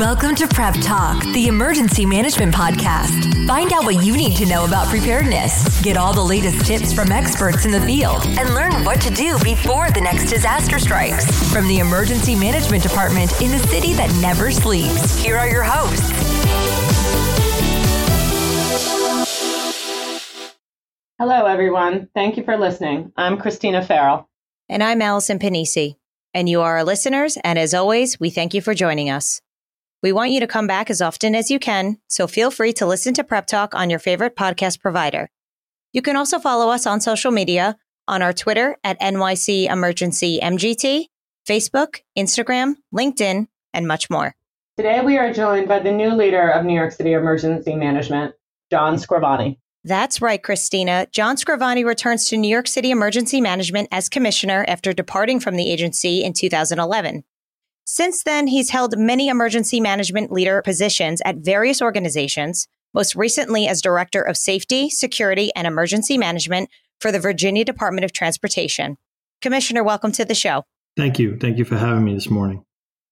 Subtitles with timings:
[0.00, 3.46] Welcome to Prep Talk, the emergency management podcast.
[3.46, 7.12] Find out what you need to know about preparedness, get all the latest tips from
[7.12, 11.52] experts in the field, and learn what to do before the next disaster strikes.
[11.52, 16.10] From the Emergency Management Department in the city that never sleeps, here are your hosts.
[21.18, 22.08] Hello, everyone.
[22.14, 23.12] Thank you for listening.
[23.18, 24.30] I'm Christina Farrell.
[24.66, 25.96] And I'm Allison Pennisi.
[26.32, 27.36] And you are our listeners.
[27.44, 29.42] And as always, we thank you for joining us.
[30.02, 32.86] We want you to come back as often as you can, so feel free to
[32.86, 35.28] listen to Prep Talk on your favorite podcast provider.
[35.92, 37.76] You can also follow us on social media
[38.08, 41.06] on our Twitter at NYC Emergency MGT,
[41.46, 44.34] Facebook, Instagram, LinkedIn, and much more.
[44.78, 48.34] Today we are joined by the new leader of New York City Emergency Management,
[48.70, 49.58] John Scrivani.
[49.84, 51.08] That's right, Christina.
[51.12, 55.70] John Scrivani returns to New York City Emergency Management as commissioner after departing from the
[55.70, 57.22] agency in 2011.
[57.92, 63.82] Since then, he's held many emergency management leader positions at various organizations, most recently as
[63.82, 68.96] Director of Safety, Security, and Emergency Management for the Virginia Department of Transportation.
[69.42, 70.62] Commissioner, welcome to the show.
[70.96, 71.36] Thank you.
[71.36, 72.64] Thank you for having me this morning.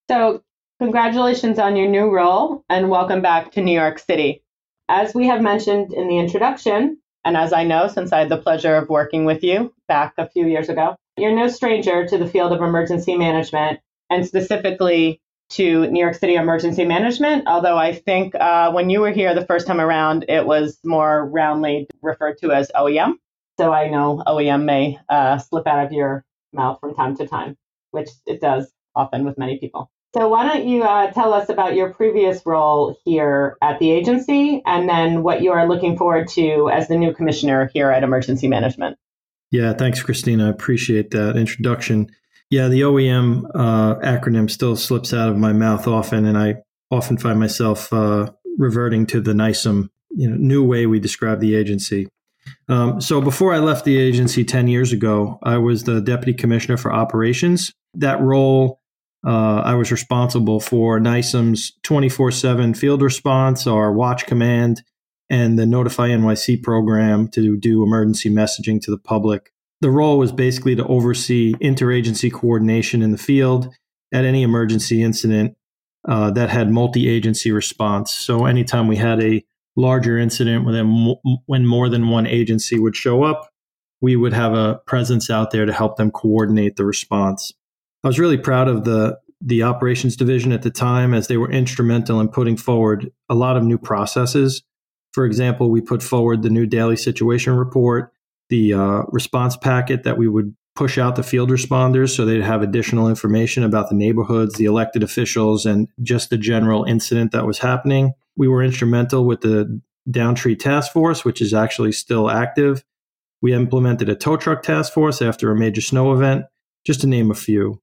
[0.08, 0.44] So,
[0.78, 4.44] congratulations on your new role and welcome back to New York City.
[4.88, 8.36] As we have mentioned in the introduction, and as I know since I had the
[8.36, 12.28] pleasure of working with you back a few years ago, you're no stranger to the
[12.28, 15.20] field of emergency management and specifically
[15.50, 17.46] to New York City Emergency Management.
[17.46, 21.26] Although I think uh, when you were here the first time around, it was more
[21.26, 23.14] roundly referred to as OEM.
[23.58, 27.56] So I know OEM may uh, slip out of your mouth from time to time,
[27.90, 29.90] which it does often with many people.
[30.14, 34.62] So why don't you uh, tell us about your previous role here at the agency
[34.64, 38.48] and then what you are looking forward to as the new commissioner here at Emergency
[38.48, 38.96] Management?
[39.50, 40.46] Yeah, thanks, Christina.
[40.46, 42.10] I appreciate that introduction.
[42.50, 46.56] Yeah, the OEM uh, acronym still slips out of my mouth often, and I
[46.90, 51.54] often find myself uh, reverting to the NYCEM you know, new way we describe the
[51.54, 52.08] agency.
[52.68, 56.76] Um, so before I left the agency 10 years ago, I was the deputy commissioner
[56.76, 57.72] for operations.
[57.94, 58.80] That role,
[59.26, 64.82] uh, I was responsible for NYCEM's 24 7 field response, our watch command,
[65.28, 70.32] and the Notify NYC program to do emergency messaging to the public the role was
[70.32, 73.72] basically to oversee interagency coordination in the field
[74.12, 75.56] at any emergency incident
[76.08, 78.12] uh, that had multi-agency response.
[78.12, 79.44] So anytime we had a
[79.76, 83.48] larger incident when, when more than one agency would show up,
[84.00, 87.52] we would have a presence out there to help them coordinate the response.
[88.04, 91.50] I was really proud of the the operations division at the time as they were
[91.50, 94.64] instrumental in putting forward a lot of new processes.
[95.12, 98.12] For example, we put forward the new daily situation report
[98.50, 102.62] the uh, response packet that we would push out the field responders so they'd have
[102.62, 107.58] additional information about the neighborhoods, the elected officials, and just the general incident that was
[107.58, 108.12] happening.
[108.36, 112.84] We were instrumental with the Downtree Task Force, which is actually still active.
[113.42, 116.44] We implemented a tow truck task force after a major snow event,
[116.86, 117.80] just to name a few.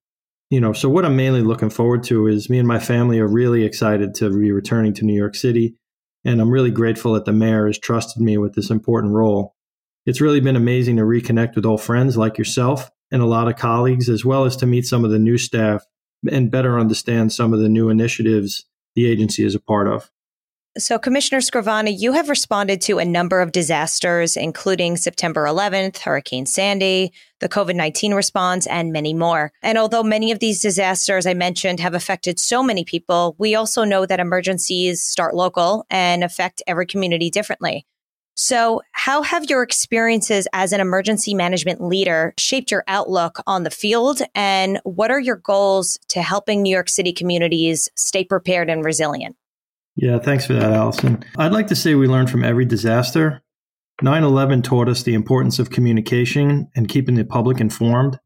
[0.49, 3.27] You know, so what I'm mainly looking forward to is me and my family are
[3.27, 5.75] really excited to be returning to New York City.
[6.23, 9.54] And I'm really grateful that the mayor has trusted me with this important role
[10.05, 13.55] it's really been amazing to reconnect with old friends like yourself and a lot of
[13.55, 15.83] colleagues, as well as to meet some of the new staff
[16.29, 20.09] and better understand some of the new initiatives the agency is a part of.
[20.77, 26.45] So, Commissioner Scrivani, you have responded to a number of disasters, including September 11th, Hurricane
[26.45, 29.53] Sandy, the COVID 19 response, and many more.
[29.61, 33.85] And although many of these disasters I mentioned have affected so many people, we also
[33.85, 37.85] know that emergencies start local and affect every community differently.
[38.37, 43.69] So, how have your experiences as an emergency management leader shaped your outlook on the
[43.69, 44.21] field?
[44.35, 49.37] And what are your goals to helping New York City communities stay prepared and resilient?
[49.95, 51.23] Yeah, thanks for that, Allison.
[51.37, 53.41] I'd like to say we learned from every disaster.
[54.01, 58.19] 9 11 taught us the importance of communication and keeping the public informed.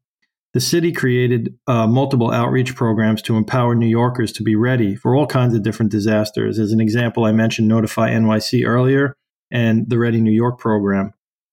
[0.54, 5.14] The city created uh, multiple outreach programs to empower New Yorkers to be ready for
[5.14, 6.58] all kinds of different disasters.
[6.58, 9.14] As an example, I mentioned Notify NYC earlier
[9.50, 11.12] and the Ready New York program.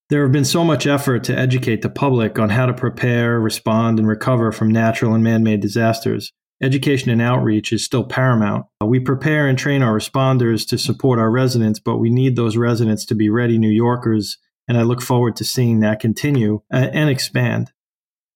[0.10, 4.00] There have been so much effort to educate the public on how to prepare, respond,
[4.00, 6.32] and recover from natural and man made disasters.
[6.62, 8.66] Education and outreach is still paramount.
[8.82, 12.58] Uh, we prepare and train our responders to support our residents, but we need those
[12.58, 16.88] residents to be ready New Yorkers, and I look forward to seeing that continue uh,
[16.94, 17.72] and expand.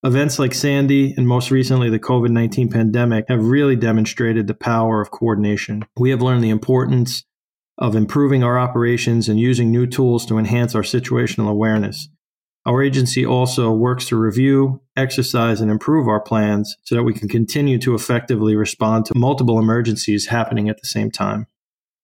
[0.04, 5.00] Events like Sandy and most recently the COVID 19 pandemic have really demonstrated the power
[5.00, 5.86] of coordination.
[5.98, 7.24] We have learned the importance
[7.82, 12.08] of improving our operations and using new tools to enhance our situational awareness.
[12.64, 17.28] Our agency also works to review, exercise, and improve our plans so that we can
[17.28, 21.48] continue to effectively respond to multiple emergencies happening at the same time.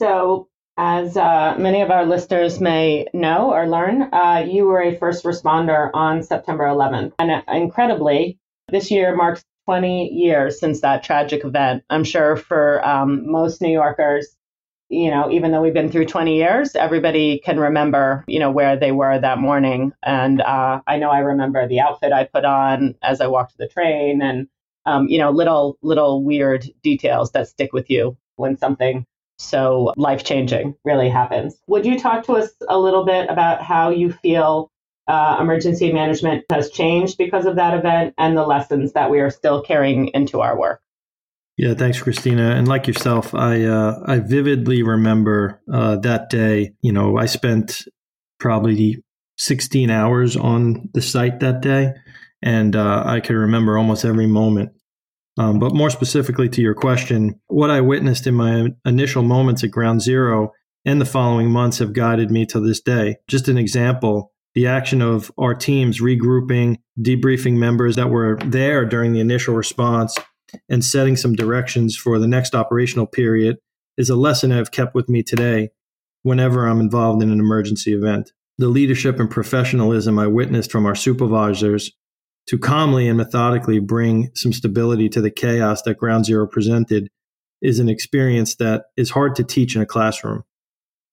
[0.02, 4.96] So, as uh, many of our listeners may know or learn, uh, you were a
[4.96, 7.14] first responder on September 11th.
[7.20, 8.40] And uh, incredibly,
[8.70, 11.84] this year marks 20 years since that tragic event.
[11.90, 14.36] I'm sure for um, most New Yorkers,
[14.90, 18.78] you know, even though we've been through 20 years, everybody can remember, you know, where
[18.78, 19.94] they were that morning.
[20.04, 23.58] And uh, I know I remember the outfit I put on as I walked to
[23.58, 24.48] the train and,
[24.86, 29.06] um, you know, little, little weird details that stick with you when something
[29.40, 31.62] so life changing really happens.
[31.68, 34.72] Would you talk to us a little bit about how you feel
[35.08, 39.30] uh, emergency management has changed because of that event and the lessons that we are
[39.30, 40.82] still carrying into our work?
[41.58, 42.52] Yeah, thanks, Christina.
[42.52, 46.74] And like yourself, I uh, I vividly remember uh, that day.
[46.82, 47.84] You know, I spent
[48.40, 49.04] probably
[49.38, 51.94] 16 hours on the site that day,
[52.44, 54.72] and uh, I can remember almost every moment.
[55.40, 59.72] Um, but more specifically to your question, what I witnessed in my initial moments at
[59.72, 60.52] Ground Zero
[60.86, 63.18] and the following months have guided me to this day.
[63.28, 69.14] Just an example the action of our teams regrouping, debriefing members that were there during
[69.14, 70.18] the initial response,
[70.70, 73.58] and setting some directions for the next operational period
[73.98, 75.70] is a lesson I've kept with me today
[76.24, 78.32] whenever I'm involved in an emergency event.
[78.58, 81.92] The leadership and professionalism I witnessed from our supervisors
[82.48, 87.10] to calmly and methodically bring some stability to the chaos that Ground Zero presented
[87.62, 90.44] is an experience that is hard to teach in a classroom.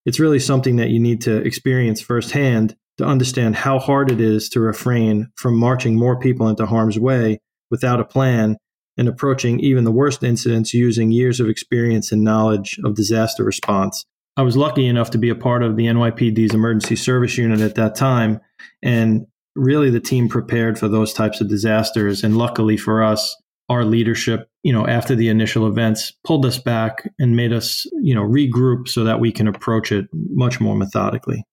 [0.06, 4.48] It's really something that you need to experience firsthand to understand how hard it is
[4.50, 7.40] to refrain from marching more people into harm's way
[7.70, 8.56] without a plan
[8.96, 14.04] and approaching even the worst incidents using years of experience and knowledge of disaster response.
[14.36, 17.76] I was lucky enough to be a part of the NYPD's emergency service unit at
[17.76, 18.40] that time,
[18.82, 22.24] and really the team prepared for those types of disasters.
[22.24, 23.36] And luckily for us,
[23.68, 28.14] our leadership, you know, after the initial events, pulled us back and made us, you
[28.14, 31.44] know, regroup so that we can approach it much more methodically.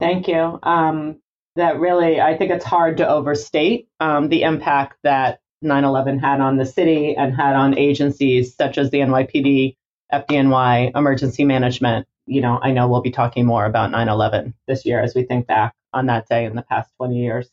[0.00, 0.58] Thank you.
[0.62, 1.20] Um,
[1.56, 6.40] that really, I think it's hard to overstate um, the impact that 9 11 had
[6.40, 9.76] on the city and had on agencies such as the NYPD,
[10.12, 12.06] FDNY, emergency management.
[12.26, 15.24] You know, I know we'll be talking more about 9 11 this year as we
[15.24, 17.48] think back on that day in the past 20 years.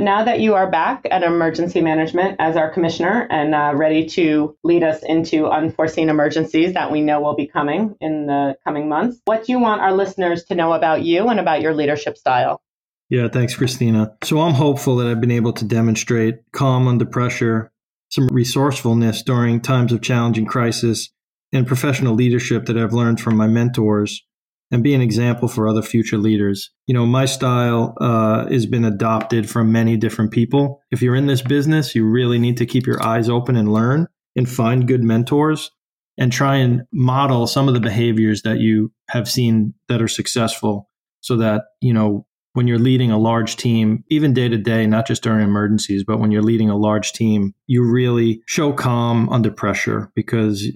[0.00, 4.56] Now that you are back at emergency management as our commissioner and uh, ready to
[4.64, 9.20] lead us into unforeseen emergencies that we know will be coming in the coming months,
[9.26, 12.62] what do you want our listeners to know about you and about your leadership style?
[13.10, 14.16] Yeah, thanks, Christina.
[14.22, 17.72] So I'm hopeful that I've been able to demonstrate calm under pressure,
[18.08, 21.10] some resourcefulness during times of challenging crisis,
[21.52, 24.24] and professional leadership that I've learned from my mentors
[24.70, 26.70] and be an example for other future leaders.
[26.86, 30.80] You know, my style uh, has been adopted from many different people.
[30.92, 34.06] If you're in this business, you really need to keep your eyes open and learn
[34.36, 35.72] and find good mentors
[36.16, 40.88] and try and model some of the behaviors that you have seen that are successful
[41.20, 45.06] so that, you know, when you're leading a large team, even day to day, not
[45.06, 49.50] just during emergencies, but when you're leading a large team, you really show calm under
[49.50, 50.66] pressure because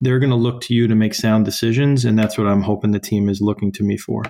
[0.00, 2.04] they're going to look to you to make sound decisions.
[2.04, 4.22] And that's what I'm hoping the team is looking to me for.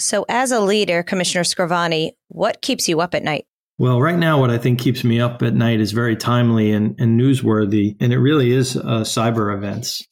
[0.00, 3.46] So, as a leader, Commissioner Scrivani, what keeps you up at night?
[3.78, 6.94] Well, right now, what I think keeps me up at night is very timely and,
[7.00, 10.06] and newsworthy, and it really is uh, cyber events.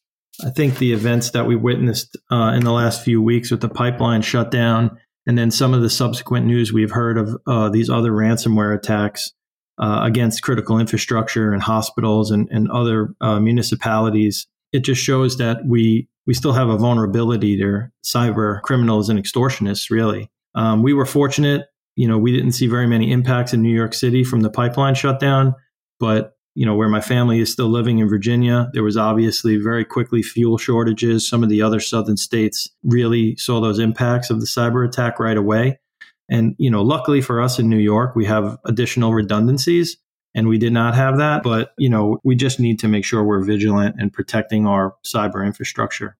[0.44, 3.68] I think the events that we witnessed uh, in the last few weeks with the
[3.68, 8.12] pipeline shutdown and then some of the subsequent news we've heard of uh, these other
[8.12, 9.33] ransomware attacks
[9.78, 14.47] uh, against critical infrastructure and hospitals and, and other uh, municipalities.
[14.73, 19.90] It just shows that we we still have a vulnerability to cyber criminals and extortionists.
[19.90, 21.66] Really, um, we were fortunate.
[21.97, 24.95] You know, we didn't see very many impacts in New York City from the pipeline
[24.95, 25.54] shutdown,
[25.99, 29.84] but you know, where my family is still living in Virginia, there was obviously very
[29.84, 31.28] quickly fuel shortages.
[31.28, 35.36] Some of the other southern states really saw those impacts of the cyber attack right
[35.36, 35.78] away.
[36.30, 39.98] And, you know, luckily for us in New York, we have additional redundancies
[40.34, 41.42] and we did not have that.
[41.42, 45.44] But, you know, we just need to make sure we're vigilant and protecting our cyber
[45.44, 46.16] infrastructure.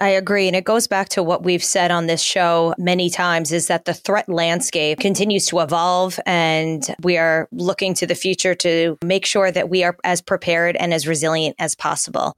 [0.00, 0.48] I agree.
[0.48, 3.84] And it goes back to what we've said on this show many times is that
[3.84, 9.24] the threat landscape continues to evolve and we are looking to the future to make
[9.24, 12.34] sure that we are as prepared and as resilient as possible.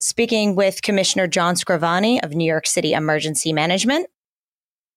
[0.00, 4.06] Speaking with Commissioner John Scrivani of New York City Emergency Management.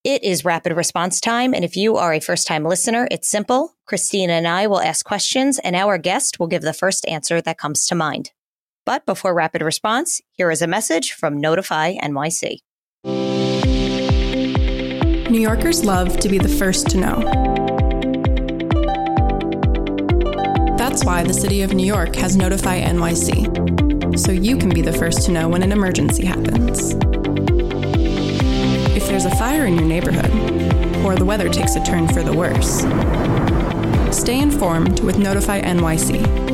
[0.05, 1.53] It is rapid response time.
[1.53, 3.75] And if you are a first time listener, it's simple.
[3.85, 7.57] Christina and I will ask questions and our guest will give the first answer that
[7.57, 8.31] comes to mind.
[8.85, 12.57] But before rapid response, here is a message from Notify NYC.
[15.29, 17.21] New Yorkers love to be the first to know.
[20.77, 24.91] That's why the city of New York has Notify NYC, so you can be the
[24.91, 26.93] first to know when an emergency happens.
[28.95, 30.29] If there's a fire in your neighborhood,
[31.05, 32.81] or the weather takes a turn for the worse,
[34.15, 36.52] stay informed with Notify NYC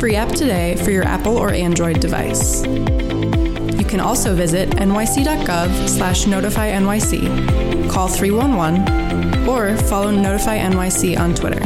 [0.00, 2.64] Get the free app today for your Apple or Android device.
[2.64, 11.34] You can also visit nyc.gov slash notify NYC, call 311, or follow Notify NYC on
[11.34, 11.60] Twitter.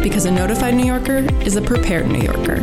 [0.00, 2.60] Because a notified New Yorker is a prepared New Yorker.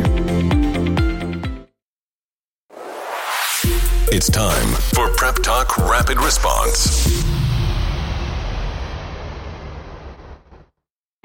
[4.10, 7.22] It's time for Prep Talk Rapid Response.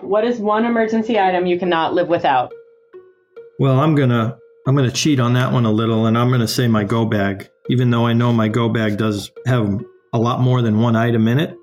[0.02, 2.52] What is one emergency item you cannot live without?
[3.60, 4.38] Well, I'm gonna
[4.68, 7.50] I'm gonna cheat on that one a little, and I'm gonna say my go bag,
[7.70, 9.84] even though I know my go bag does have
[10.14, 11.58] a lot more than one item in it.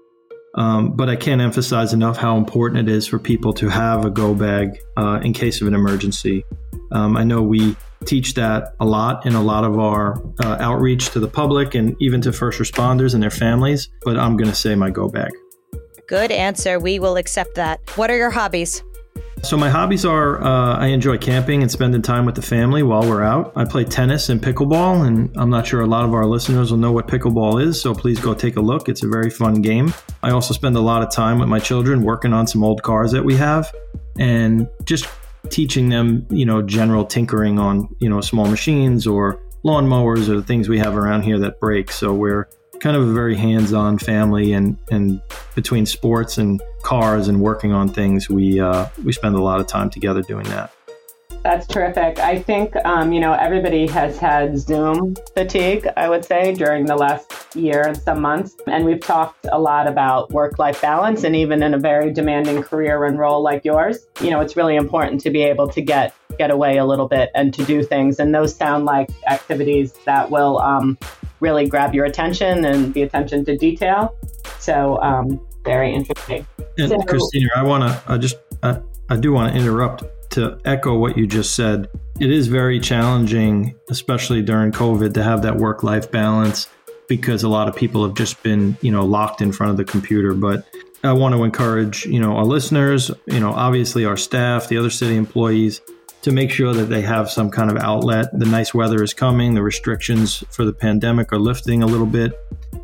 [0.56, 4.10] Um, but I can't emphasize enough how important it is for people to have a
[4.10, 6.44] go bag uh, in case of an emergency.
[6.92, 11.10] Um, I know we teach that a lot in a lot of our uh, outreach
[11.10, 14.54] to the public and even to first responders and their families, but I'm going to
[14.54, 15.32] say my go bag.
[16.06, 16.78] Good answer.
[16.78, 17.80] We will accept that.
[17.96, 18.84] What are your hobbies?
[19.44, 23.02] So my hobbies are uh, I enjoy camping and spending time with the family while
[23.02, 23.52] we're out.
[23.54, 26.78] I play tennis and pickleball, and I'm not sure a lot of our listeners will
[26.78, 28.88] know what pickleball is, so please go take a look.
[28.88, 29.92] It's a very fun game.
[30.22, 33.12] I also spend a lot of time with my children working on some old cars
[33.12, 33.70] that we have,
[34.18, 35.06] and just
[35.50, 40.42] teaching them, you know, general tinkering on you know small machines or lawnmowers or the
[40.42, 41.92] things we have around here that break.
[41.92, 42.48] So we're
[42.84, 45.18] kind of a very hands-on family and and
[45.54, 49.66] between sports and cars and working on things we uh, we spend a lot of
[49.66, 50.70] time together doing that.
[51.42, 52.18] That's terrific.
[52.18, 56.94] I think um, you know everybody has had zoom fatigue i would say during the
[56.94, 58.54] last year and some months.
[58.66, 63.06] And we've talked a lot about work-life balance and even in a very demanding career
[63.06, 64.06] and role like yours.
[64.20, 67.30] You know it's really important to be able to get get away a little bit
[67.34, 68.18] and to do things.
[68.18, 70.98] And those sound like activities that will um,
[71.44, 74.16] really grab your attention and the attention to detail.
[74.58, 76.46] So um, very interesting.
[76.78, 80.58] And so, Christina, I want to, I just, I, I do want to interrupt to
[80.64, 81.88] echo what you just said.
[82.18, 86.68] It is very challenging, especially during COVID, to have that work life balance
[87.08, 89.84] because a lot of people have just been, you know, locked in front of the
[89.84, 90.32] computer.
[90.32, 90.66] But
[91.02, 94.90] I want to encourage, you know, our listeners, you know, obviously our staff, the other
[94.90, 95.82] city employees,
[96.24, 98.26] to make sure that they have some kind of outlet.
[98.32, 102.32] The nice weather is coming, the restrictions for the pandemic are lifting a little bit,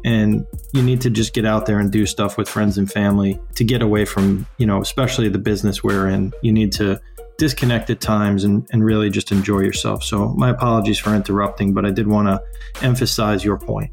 [0.04, 3.40] and you need to just get out there and do stuff with friends and family
[3.54, 6.35] to get away from, you know, especially the business we're in.
[6.42, 7.00] You need to
[7.38, 10.04] disconnect at times and, and really just enjoy yourself.
[10.04, 13.90] So, my apologies for interrupting, but I did want to emphasize your point.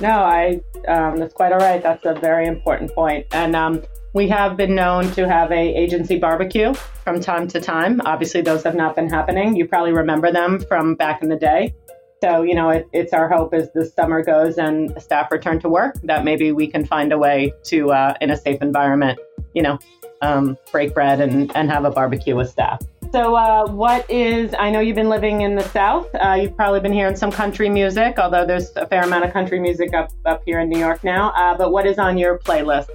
[0.00, 1.80] No, I um, that's quite all right.
[1.80, 3.26] That's a very important point.
[3.30, 3.84] And um,
[4.14, 8.00] we have been known to have a agency barbecue from time to time.
[8.04, 9.56] Obviously, those have not been happening.
[9.56, 11.74] You probably remember them from back in the day.
[12.22, 15.68] So, you know, it, it's our hope as the summer goes and staff return to
[15.68, 19.18] work that maybe we can find a way to, uh, in a safe environment,
[19.54, 19.78] you know,
[20.20, 22.80] um, break bread and, and have a barbecue with staff.
[23.12, 26.08] So, uh, what is, I know you've been living in the South.
[26.14, 29.58] Uh, you've probably been hearing some country music, although there's a fair amount of country
[29.58, 31.30] music up, up here in New York now.
[31.32, 32.88] Uh, but what is on your playlist?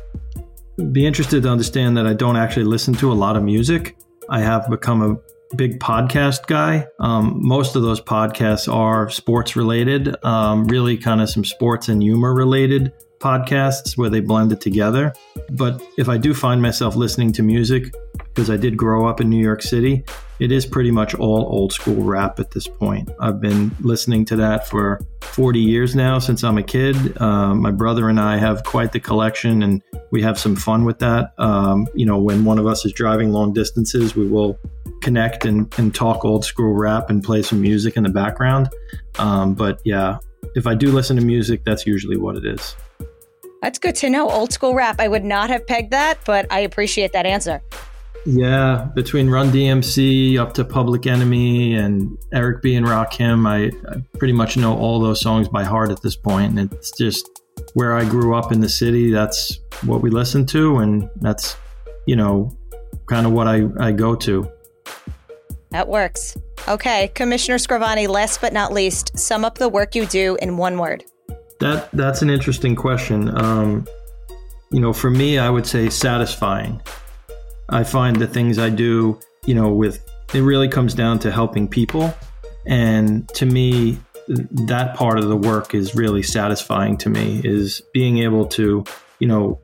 [0.91, 3.97] Be interested to understand that I don't actually listen to a lot of music.
[4.29, 6.85] I have become a big podcast guy.
[6.99, 12.01] Um, most of those podcasts are sports related, um, really kind of some sports and
[12.01, 15.13] humor related podcasts where they blend it together.
[15.51, 17.93] But if I do find myself listening to music,
[18.37, 20.03] because I did grow up in New York City,
[20.39, 23.09] it is pretty much all old school rap at this point.
[23.19, 27.19] I've been listening to that for 40 years now since I'm a kid.
[27.19, 30.99] Uh, my brother and I have quite the collection and we have some fun with
[30.99, 31.33] that.
[31.39, 34.59] Um, you know, when one of us is driving long distances, we will
[35.01, 38.69] connect and, and talk old school rap and play some music in the background.
[39.17, 40.19] Um, but yeah,
[40.53, 42.75] if I do listen to music, that's usually what it is.
[43.63, 44.29] That's good to know.
[44.29, 44.97] Old school rap.
[44.99, 47.63] I would not have pegged that, but I appreciate that answer.
[48.29, 54.01] Yeah, between Run DMC up to Public Enemy and Eric B and Rakim, I, I
[54.17, 56.59] pretty much know all those songs by heart at this point.
[56.59, 57.25] And it's just
[57.73, 59.11] where I grew up in the city.
[59.11, 61.55] That's what we listen to, and that's
[62.05, 62.51] you know
[63.05, 64.51] kind of what I, I go to.
[65.69, 66.35] That works.
[66.67, 70.77] Okay, Commissioner Scrivani, last but not least, sum up the work you do in one
[70.77, 71.05] word.
[71.61, 73.29] That that's an interesting question.
[73.41, 73.87] Um,
[74.69, 76.81] you know, for me, I would say satisfying.
[77.69, 81.67] I find the things I do, you know, with it really comes down to helping
[81.67, 82.13] people.
[82.65, 83.97] And to me,
[84.27, 88.83] that part of the work is really satisfying to me is being able to,
[89.19, 89.59] you know,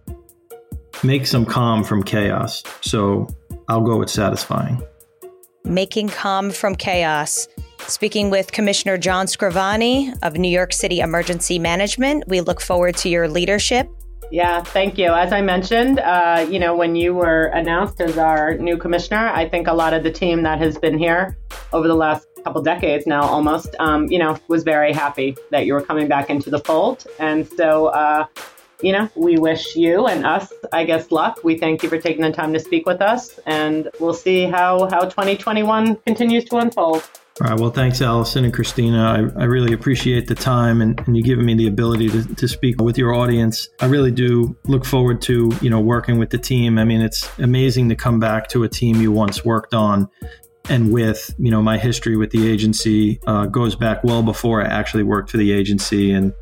[1.04, 2.64] make some calm from chaos.
[2.82, 3.28] So
[3.68, 4.82] I'll go with satisfying.
[5.66, 7.48] Making Calm from Chaos.
[7.88, 13.10] Speaking with Commissioner John Scrivani of New York City Emergency Management, we look forward to
[13.10, 13.90] your leadership.
[14.32, 15.14] Yeah, thank you.
[15.14, 19.48] As I mentioned, uh, you know, when you were announced as our new commissioner, I
[19.48, 21.38] think a lot of the team that has been here
[21.72, 25.74] over the last couple decades now, almost, um, you know, was very happy that you
[25.74, 27.06] were coming back into the fold.
[27.20, 28.26] And so, uh,
[28.82, 31.40] you know, we wish you and us, I guess, luck.
[31.44, 34.90] We thank you for taking the time to speak with us, and we'll see how,
[34.90, 37.10] how 2021 continues to unfold.
[37.42, 37.60] All right.
[37.60, 39.32] Well, thanks, Allison and Christina.
[39.36, 42.48] I, I really appreciate the time and, and you giving me the ability to, to
[42.48, 43.70] speak with your audience.
[43.80, 46.78] I really do look forward to, you know, working with the team.
[46.78, 50.10] I mean, it's amazing to come back to a team you once worked on
[50.70, 54.68] and with, you know, my history with the agency uh, goes back well before I
[54.68, 56.12] actually worked for the agency.
[56.12, 56.34] And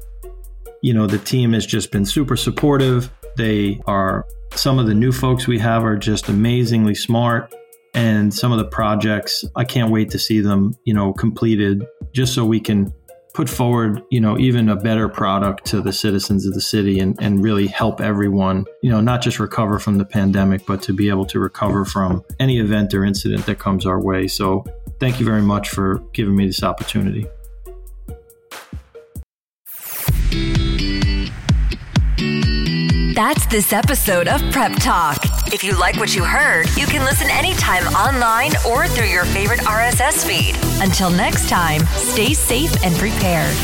[0.81, 3.11] you know, the team has just been super supportive.
[3.37, 7.53] They are, some of the new folks we have are just amazingly smart.
[7.93, 12.33] And some of the projects, I can't wait to see them, you know, completed just
[12.33, 12.93] so we can
[13.33, 17.17] put forward, you know, even a better product to the citizens of the city and,
[17.21, 21.09] and really help everyone, you know, not just recover from the pandemic, but to be
[21.09, 24.27] able to recover from any event or incident that comes our way.
[24.27, 24.65] So
[24.99, 27.25] thank you very much for giving me this opportunity.
[33.13, 35.40] That's this episode of Prep Talk.
[35.53, 39.59] If you like what you heard, you can listen anytime online or through your favorite
[39.59, 40.55] RSS feed.
[40.81, 43.57] Until next time, stay safe and prepared.